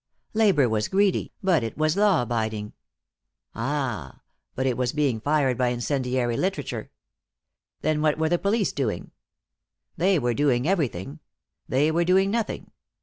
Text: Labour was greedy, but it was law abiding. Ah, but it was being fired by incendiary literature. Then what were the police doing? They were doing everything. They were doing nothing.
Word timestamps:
Labour 0.33 0.67
was 0.67 0.87
greedy, 0.87 1.31
but 1.43 1.61
it 1.61 1.77
was 1.77 1.95
law 1.95 2.23
abiding. 2.23 2.73
Ah, 3.53 4.21
but 4.55 4.65
it 4.65 4.75
was 4.75 4.93
being 4.93 5.21
fired 5.21 5.59
by 5.59 5.67
incendiary 5.67 6.35
literature. 6.35 6.89
Then 7.81 8.01
what 8.01 8.17
were 8.17 8.29
the 8.29 8.39
police 8.39 8.71
doing? 8.71 9.11
They 9.97 10.17
were 10.17 10.33
doing 10.33 10.67
everything. 10.67 11.19
They 11.69 11.91
were 11.91 12.03
doing 12.03 12.31
nothing. 12.31 12.71